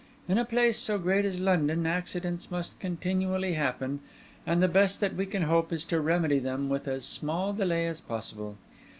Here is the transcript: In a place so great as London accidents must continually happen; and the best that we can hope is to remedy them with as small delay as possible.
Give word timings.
In 0.27 0.39
a 0.39 0.45
place 0.45 0.79
so 0.79 0.97
great 0.97 1.25
as 1.25 1.39
London 1.39 1.85
accidents 1.85 2.49
must 2.49 2.79
continually 2.79 3.53
happen; 3.53 3.99
and 4.47 4.59
the 4.59 4.67
best 4.67 4.99
that 4.99 5.13
we 5.13 5.27
can 5.27 5.43
hope 5.43 5.71
is 5.71 5.85
to 5.85 6.01
remedy 6.01 6.39
them 6.39 6.69
with 6.69 6.87
as 6.87 7.05
small 7.05 7.53
delay 7.53 7.85
as 7.85 8.01
possible. 8.01 8.57